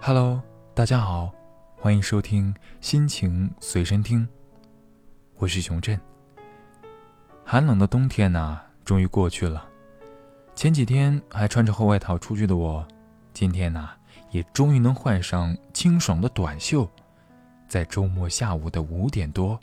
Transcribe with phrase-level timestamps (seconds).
[0.00, 0.42] Hello，
[0.74, 1.30] 大家好，
[1.76, 4.26] 欢迎收听心情随身听，
[5.36, 6.00] 我是熊振。
[7.44, 9.68] 寒冷的冬天呐，终于过去了。
[10.54, 12.86] 前几天还穿着厚外套出去的我，
[13.32, 13.90] 今天呐，
[14.30, 16.88] 也终于能换上清爽的短袖，
[17.68, 19.58] 在周末下午的五点多，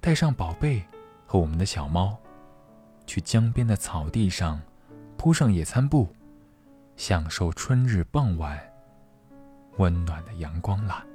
[0.00, 0.84] 带上宝贝
[1.26, 2.16] 和我们的小猫，
[3.06, 4.60] 去江边的草地上
[5.16, 6.08] 铺上野餐布，
[6.96, 8.58] 享受春日傍晚
[9.77, 11.05] 温暖的阳光啦。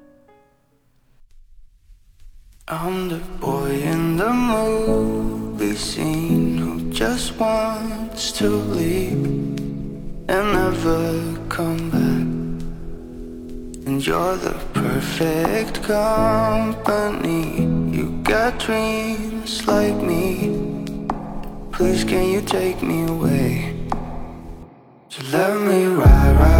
[2.69, 9.25] I'm the boy in the movie scene who just wants to leave
[10.29, 12.27] and never come back.
[13.87, 17.63] And you're the perfect company.
[17.97, 20.51] You got dreams like me.
[21.71, 23.77] Please, can you take me away?
[25.09, 26.60] So let me ride, ride, ride,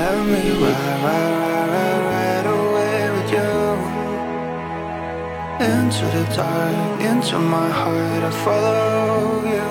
[0.00, 3.54] Let me ride, ride, ride, ride, ride away with you
[5.72, 9.70] Into the dark, into my heart, I follow you.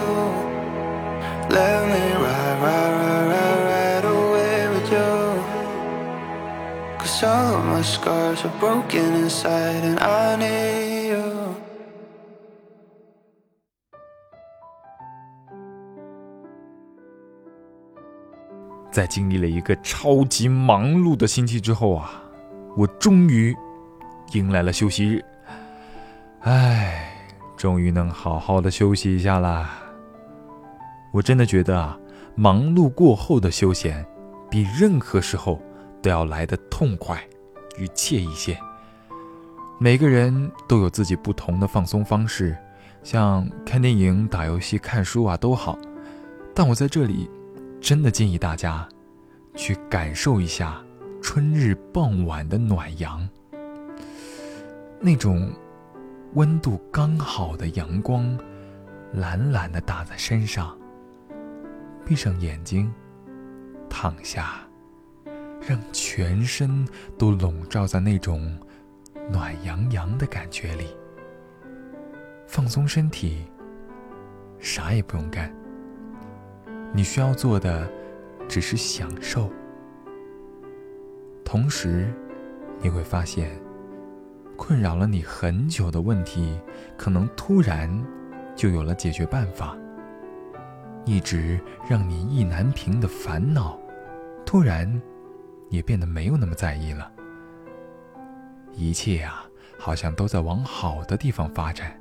[1.57, 5.13] Let me ride, ride, ride, ride, ride away with you
[6.99, 10.88] Cause all of my scars are broken inside and I need
[18.91, 22.11] 在经历了一个超级忙碌的星期之后啊，
[22.75, 23.55] 我终于
[24.33, 25.23] 迎来了休息日。
[26.41, 27.13] 唉，
[27.55, 29.69] 终于能好好的休息一下啦。
[31.11, 31.97] 我真的觉得啊，
[32.35, 34.05] 忙碌过后的休闲，
[34.49, 35.61] 比任何时候
[36.01, 37.21] 都要来的痛快
[37.77, 38.57] 与惬意些。
[39.79, 42.57] 每个人都有自己不同的放松方式，
[43.03, 45.77] 像看电影、打游戏、看书啊都好，
[46.53, 47.29] 但我在这里。
[47.81, 48.87] 真的建议大家
[49.55, 50.83] 去感受一下
[51.21, 53.27] 春日傍晚的暖阳，
[54.99, 55.51] 那种
[56.33, 58.37] 温度刚好的阳光，
[59.13, 60.77] 懒懒的打在身上。
[62.05, 62.91] 闭上眼睛，
[63.89, 64.67] 躺下，
[65.67, 68.57] 让全身都笼罩在那种
[69.31, 70.87] 暖洋洋的感觉里。
[72.47, 73.45] 放松身体，
[74.57, 75.53] 啥也不用干。
[76.91, 77.89] 你需要做的
[78.47, 79.49] 只是享受，
[81.45, 82.11] 同时
[82.81, 83.51] 你会发现，
[84.57, 86.59] 困扰了你很久的问题，
[86.97, 87.89] 可能突然
[88.55, 89.77] 就有了解决办法。
[91.05, 93.79] 一直让你意难平的烦恼，
[94.45, 95.01] 突然
[95.69, 97.11] 也变得没有那么在意了。
[98.73, 99.45] 一切啊，
[99.77, 101.97] 好像都在往好的地方发展。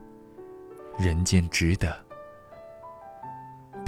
[0.98, 2.07] 人间值得。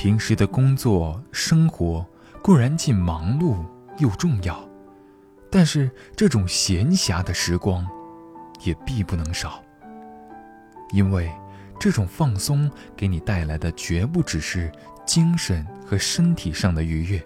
[0.03, 2.03] 平时的工作生活
[2.41, 3.63] 固然既忙碌
[3.99, 4.67] 又重要，
[5.51, 7.87] 但是这种闲暇的时光
[8.63, 9.63] 也必不能少。
[10.93, 11.31] 因为
[11.79, 14.73] 这种放松给你带来的绝不只是
[15.05, 17.23] 精神和身体上的愉悦，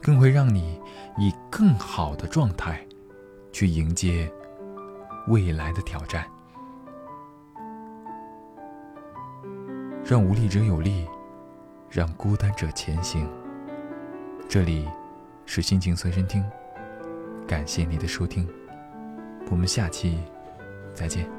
[0.00, 0.80] 更会让你
[1.18, 2.86] 以更好的状态
[3.50, 4.32] 去迎接
[5.26, 6.24] 未来的挑战。
[10.04, 11.04] 让无力者有力。
[11.90, 13.28] 让孤单者前行。
[14.48, 14.88] 这里
[15.44, 16.44] 是心情随身听，
[17.46, 18.48] 感谢你的收听。
[19.50, 20.18] 我们下期
[20.94, 21.35] 再见。